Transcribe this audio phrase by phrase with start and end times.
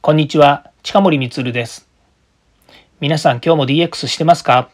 [0.00, 1.88] こんにちは、近森光です。
[3.00, 4.70] 皆さん今日も DX してますか？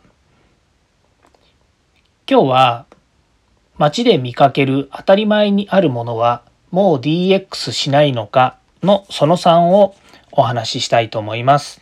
[2.30, 2.86] 今日は
[3.78, 8.58] 街で見かける当たり前にあるものはもう DX しないのか？
[8.82, 9.96] のその3を
[10.30, 11.80] お話ししたいと思います。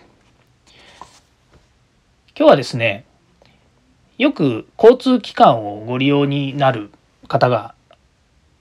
[2.38, 3.04] 今日はですね、
[4.18, 6.92] よく交通機関をご利用になる
[7.26, 7.74] 方が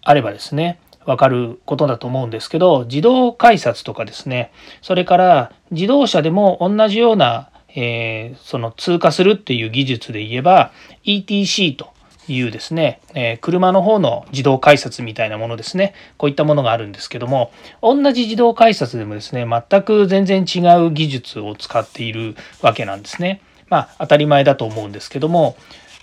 [0.02, 4.52] あればですね、わかることだと思うんですけど自動改札とかですね
[4.82, 10.72] それから自動車でも同じような、えー、その通過するっていう技術で言えば
[11.04, 11.92] ETC と
[12.28, 23.42] いうですね、えー、車の方の自動改札みたいなものですねこういったものがあるんですけども同じ自動改札でもですね全く全然違う技術を使っているわけなんですね。
[23.70, 25.56] まあ当たり前だと思うんですけども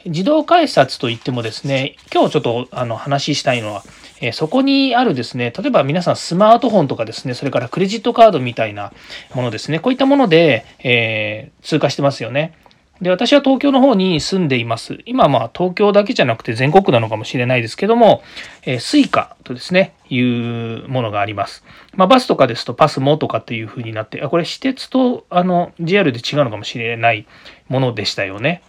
[0.07, 3.83] 自動改札といってもですね今日ちょっとあの話したいのは
[4.21, 8.93] えそこにあるですね、例えば皆さんスマートフォンとかですね、それからクレジットカードみたいな
[9.35, 12.55] ものですね、こういったもので、えー、通過してますよね。
[13.01, 14.99] で、私は東京の方に住んでいます。
[15.07, 18.23] 今まあ東京だけじゃなくて全国なのかもしれないですけども、
[18.65, 21.63] えー、スイカとですね、いうものがあります。
[21.95, 27.27] まあバスとかですとパスモとかっていう風になって、あ、これ私鉄とあの JR で違うのかもしれない
[27.69, 28.63] ものでしたよね。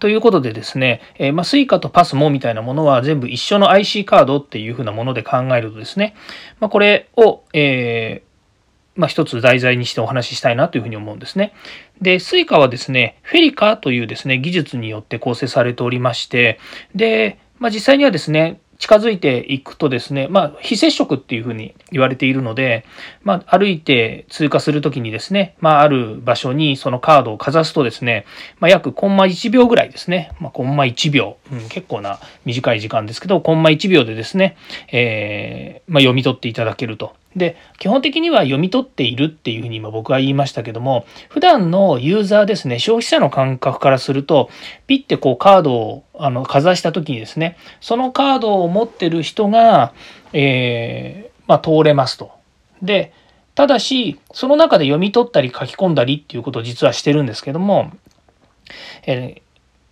[0.00, 6.14] ということでですね、えー、まあ、Suica と PASMO みたいなものは全部一緒の IC カードっていうふうなもので考えるとですね、
[6.60, 11.52] まあ、これを、えー、まあ、一つ題材にしてお話ししたいなというふうに思うんですね。
[12.00, 16.58] で、Suica はですね、フェリカというですね、技術によって構成されておりまして、
[16.94, 22.84] で、まあ、実際にはですね、近づいていくとですね、まあ、非接触っていうふうに言われているので、
[23.22, 28.26] まあ、歩いて通過するときにですね、まあ、ある場所にそのカードをかざすとですね、
[28.60, 34.58] まあ、約コンマ1秒ぐらいですね、まあ、コンマ1秒、うん、結構な短い時間ですけど、コンマ1秒でですね、
[34.92, 37.14] えー、まあ、読み取っていただけると。
[37.36, 44.50] で、基本的には読み取っているっていうふうに今僕は言いましたけども、普段のユーザーですね、消費者の感覚からすると、
[44.86, 49.92] ピッてこうカードをあのかざした時にですね、そのカードを持ってる人が、
[50.32, 52.32] えー、まあ、通れますと。
[52.82, 53.12] で、
[53.54, 57.92] ただし、その中で読み取ったり書き込んだりっていうことを実はしてるんですけども、
[59.06, 59.44] えー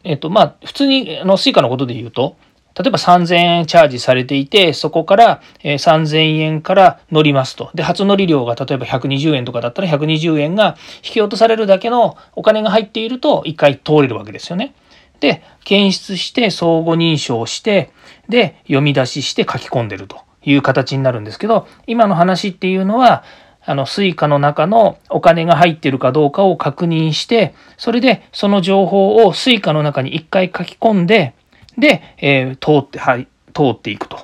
[0.04, 2.36] えっ、と、まあ、普通に、あの、スイカのことで言うと、
[2.78, 7.70] 例えば3000円チャージされていて、そこから3000円から乗りますと。
[7.74, 14.74] で、初乗り料が例えば120円とかだったら120円が引き落とされるだけのお金が入っていると1回通れるわけですよね。
[15.20, 17.92] で、検出して相互認証して、
[18.28, 23.22] で、読み出しして書き込んでるという形になるんですけど、今の話っていうのは、
[23.64, 31.34] あの、スイカの中のお金が入ってるかどうかを確認して、それでその情報をスイカの中に一回書き込んで、
[31.78, 34.18] で、えー、通って、はい、通っていくと。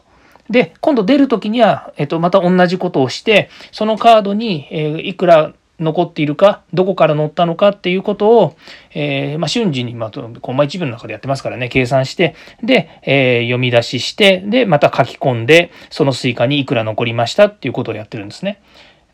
[0.50, 8.56] で、今度出るときには、えっ、ー、と、また同じことをして、そのカードに、えー、いくら残っているか、どこから乗ったのかっていうことを、
[8.94, 18.60] えー、まあ、瞬時に、まあ、コンマ1秒の中でやってますからね、計算して、で、えー、読み出しして、で、また書き込んで、そのスイカにいくら残りましたっていうことをやってるんですね。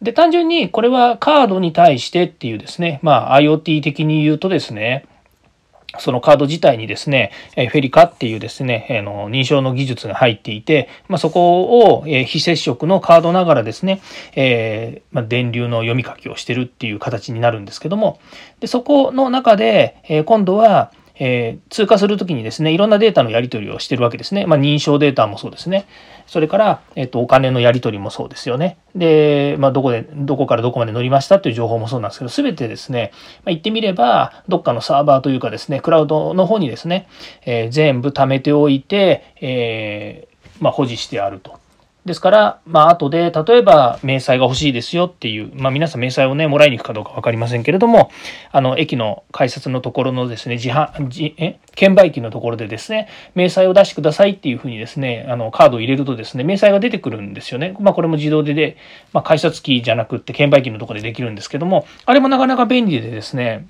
[0.00, 5.06] で、単純にこれはカードに対してっていうですね、まあ、IoT 的に言うとですね、
[5.98, 14.00] そのカード自体にですね、 FeliCa っていうですね、あの認証の技術が入っていて、まあ、そこを非接触のカードながらですね、
[14.34, 18.20] えー、まあ、電流の読み書きをしてるっていう形になるんですけども、
[18.60, 24.46] でそこの中で、え今度は、えー、通過するときにですね、いろんなデータのやり取りをしてるわけですね。
[24.46, 25.86] まあ、認証データもそうですね。
[26.26, 28.78] それから、えっ、と、お金のやり取りもそうですよね。
[28.96, 33.12] で、まあ、どこで、どこからどこまで乗りましたという情報もそうなんですけど、すべてですね、
[33.44, 37.08] まあ、言ってみれば、どっかのサーバーというかですね、クラウドの方にですね、
[37.44, 40.28] えー、全部貯めておいて、え、
[40.60, 41.63] まあ、保持してあると。
[42.04, 48.10] ですから、まあ、後で、例えば、明細が欲しいですよっていう、まあ、皆さん明細をね、もらいに行くかどうか分かりませんけれども、
[48.52, 51.58] あの、駅の改札のところのですね、自販、自え？
[51.74, 57.74] 券売機のところでですね、明細を出してくださいっていうふうにですね、あの、カードを入れるとですね、明細が出てくるんですよね。
[57.80, 58.76] まあ、これも自動でで、
[59.14, 63.66] まあ、改札機じゃなくって券売機のところでできるんですけども、あれもなかなか便利でですね、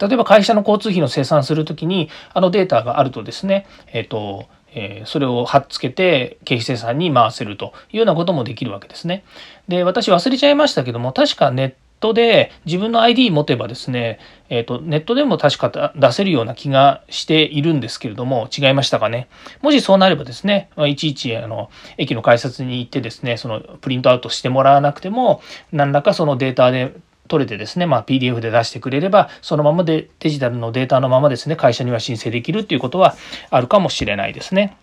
[0.00, 9.24] 例えば会社の交通費の生産するときに、あのデータがあるとですね、えっ、ー、と、えそれを貼っつけて経費生産に回せるというようなこともできるわけですね。
[9.66, 14.18] で、私忘れちゃいましたけども、確かネットで自分の ID 持てばですね、
[14.50, 19.28] えっ、ー、と、ネットでも確か出せるような気がしているんですけれども、違いましたかね。
[19.62, 25.40] もしそうなればですね、いちいち、あの、駅の改札に行ってですね、そのプリントアウトしてもらわなくても、
[25.72, 26.92] 何らかそのデータで
[27.26, 33.14] 取れてですね、まあ、PDF で出してくれれば、そのままでデジタルのデータのままですね、会社には申請できるっていうことは
[33.50, 34.76] あるかもしれないですね。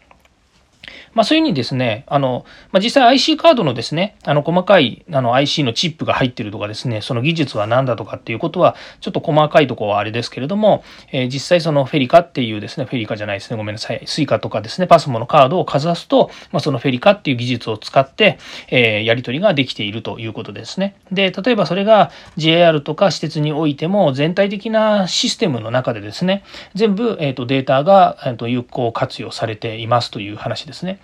[1.13, 18.39] まあ、そういうふうにですね、あの、まあ、実際 IC カードのですね、あの、細かいあの IC のチップが入ってるとかですね、その技術は何だとかっていうことは、ちょっと細かいとこはあれですけれども、えー、実際その FeliCa っていうですね、 FeliCa じゃないですね、ごめんなさい、スイカとかですね、パスモのカードをかざすと、まあ、その FeliCa っていう技術を使って、
[18.69, 20.95] えー、やり取りができているということですね。
[21.11, 26.43] で、例えばそれが JR とか私鉄においても、全体的なシステムの中でですね、
[26.73, 30.99] 全部、えーと、データが、えーと有効活用されていますという話ですね。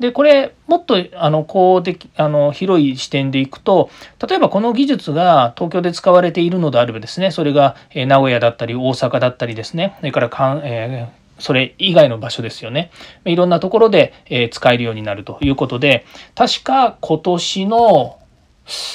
[0.00, 3.90] でこれもっとあのこうであの広い視点でいくと
[4.26, 12.90] 例えばこの技術が東京で使われているのであればですねそれが名古屋だったり大阪だったりですねそれからかん、えーそれ以外の場所ですよね。
[13.24, 18.18] いろんなところで、え使えるようになるということで、確か今年の、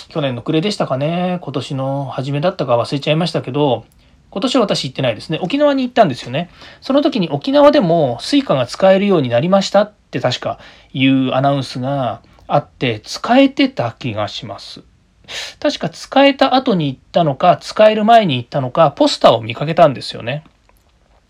[0.07, 3.85] 去年の暮れでしたかね、今年の初めだったか忘れちゃいましたけど、
[4.31, 5.39] 今年は私行ってないですね。
[5.41, 6.49] 沖縄に行ったんですよね。
[6.81, 10.59] その時に沖縄でも suica が使えるようになりましたって確か
[10.93, 14.81] いうアナウンスがあって使えてた気がします。
[15.59, 20.43] 確か使えた後に行ったのか使える前に行ったのかポスターを見かけたんですよね。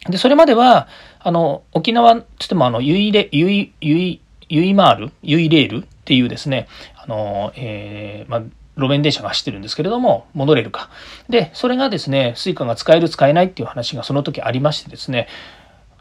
[0.08, 0.88] で、それまでは、
[1.20, 8.42] あの、沖縄つってもあの、ユイレ、ユイ、ユイ、ユイマール、ユイレールっていうですね、あの、えー、まあ、
[8.80, 10.90] 路面電車が走ってるんですけれども、モノレールか。
[11.30, 15.28] で、それがですね、Suica が使える使えないっていう話がその時ありましてですね、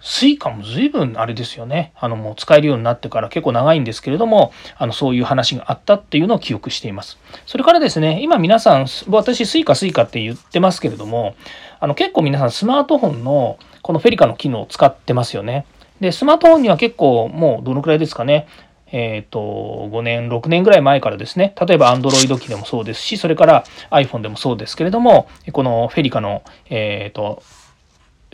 [0.00, 1.92] Suica も随分あれですよね。
[1.98, 7.18] あのもう使えるようになってから結構長いんですけれども、あのそういう話があったっていうのを記憶しています。
[7.46, 11.34] それからですね、今皆さん、私 Suica Suica って言ってますけれども、
[11.80, 15.66] あの結構皆さんスマートフォンのこのフェリカの機能を使ってますよね。
[16.00, 18.46] で、スマートフォンには結構もうどのくらいですかね、
[18.90, 27.42] えっ、ー、と、5年、6年ぐらい前からですね、例えば Android 機でもそうですし、それから iPhone でもそうですけれども、このフェリカの、えっ、ー、と、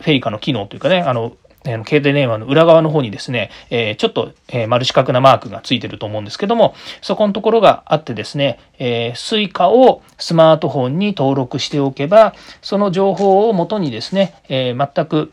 [0.01, 1.33] フェリカの機能というかね、あの、
[1.65, 15.31] 携帯電話の裏側の方にですね、え、ちょっと、え、丸四角なマークがついてると思うんですけども、そこのところがあってですね、えー、Suica をスマートフォンに登録しておけば、その情報をもとにですね、え、全く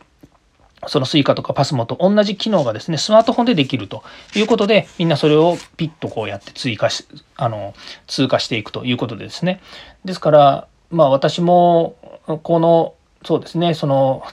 [0.87, 4.03] その Suica とか PASMO と同じ機能がですね、スマートフォンでできると
[4.35, 7.07] いうことで、みんなそれをピッとこうやって追加し、
[7.37, 7.75] あの、
[8.07, 9.61] 通過していくということでですね。
[10.05, 11.97] ですから、まあ私も、
[12.43, 12.95] この、
[13.25, 14.25] そうですね、その、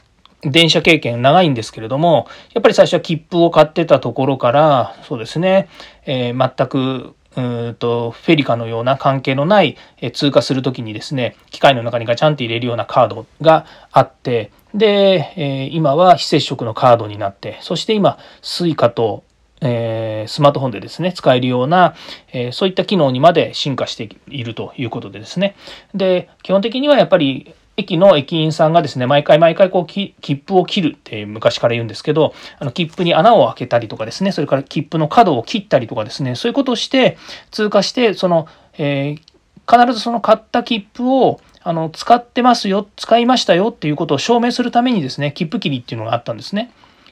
[0.41, 5.67] 電車経験長いんですけれども、やっぱり最初は切符を買ってたところから、そうですね、
[6.05, 19.23] えー、全くうんとフェリカのような関係のないえ通過する時にですね機械の中にガチャンって入れるようなカードがあってで、え今は非接触のカードになってそして今 Suica と
[19.61, 21.93] え、スマートフォンでですね、使えるような、
[22.31, 25.55] え、そういった機能にまで進化しているということでですね。
[25.93, 37.17] で、基本的にはやっぱり駅の駅員さんがですね、毎回毎回こう切符を切るって昔から言うんですけど、あの切符に穴を開けたりとかですね、それから切符の角を切ったりとかですね、そういうことをして
[37.51, 46.71] 通過して、その、えー、必ずその買った切符をあの使ってますよ、使いましたよっていうことを証明するためにですね、切符切りっていうのがあったんですね。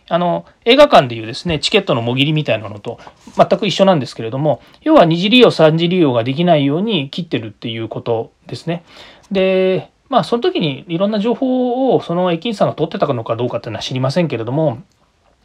[0.10, 3.00] あの映画館でいうですねチケットのもぎりみたいなのと
[3.36, 8.84] 全く一緒なんですけれども要は二次利用三次利用ができないように切ってるっていうことですね。
[9.32, 14.82] でまあその時にいろんな情報をその駅員さんが取ってたのかどうかっていうのは知りませんけれども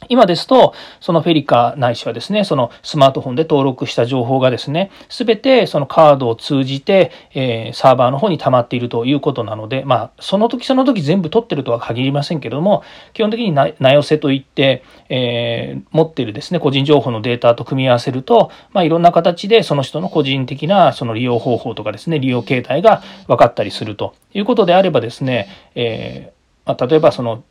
[0.09, 12.83] 今ですと、そのフェリカないしはですね、そのスマートフォンで登録した情報がですね、すべてそのカードを通じて、えー、サーバーの方に溜まっているということなので、まあ、その時その時全部取ってるとは限りませんけども、
[13.13, 27.43] 基本的にな寄せといって、えー、持ってるですね、個人情報のデータと組み合わせると、まあ、いろんな形でその人の個人的なその利用方法とかですね、利用形態が分かったりするということであればですね、えーまあ、例えばその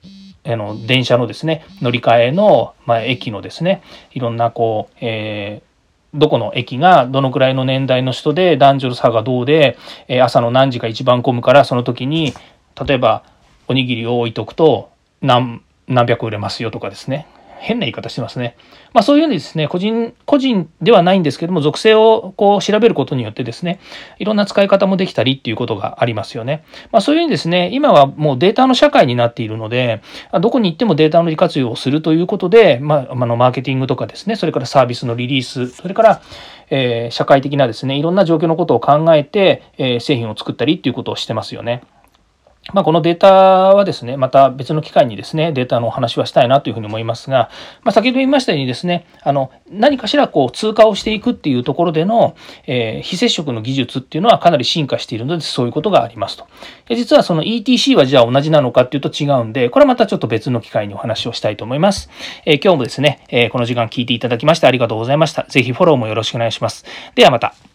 [0.43, 12.33] あの電車のですね乗り換えの、まあ、駅のですねいろんなこう、えー、どこの駅がどのくらいの年代の人で男女の差がどうで、え、朝の何時が一番混むからその時に
[12.88, 13.24] 例えば
[13.67, 14.89] おにぎりを置いとくと
[15.21, 17.27] 何何百売れますよとかですね。
[17.62, 18.58] 変な言い方してますね。
[18.94, 23.80] まあそういうふうにですね、個人、個人ではないんですけども、属性をこう調べることによってですね、
[24.18, 26.63] いろんな使い方もできたりっていうことがありますよね。
[26.91, 30.01] まあそういうふうにですね、今はもうデータの社会になっているので、
[30.41, 36.22] どこに行ってもデータの利活用をするということで、まあ、あのマーケティングとかですね、それからサービスのリリース、それから、
[36.72, 41.84] えー、社会的なですね、いろんな状況のことを考えて、えー、製品を作ったりっていうことをしてますよね。
[42.74, 47.50] まあ、このデータはですね、また別の機会にですね、データのお話はしたいなというふうに思いますが、
[47.82, 52.36] まあ、先ほど言いましたようにですね、あの、何かしらこう通過をしていくっていうところでの、
[52.68, 56.48] えー、非接触の技術っていうのはかなり進化しているので、そういうことがありますと。
[56.89, 62.10] 実はその ETC はじゃあ同じなのかっていうと違うんで、これはまたちょっと別の機会にお話をしたいと思います。
[62.46, 65.44] えー、今日もですね、えー、この時間聞いていただきましてありがとうございました。
[65.50, 66.86] ぜひフォローもよろしくお願いします。
[67.15, 67.70] ではまた。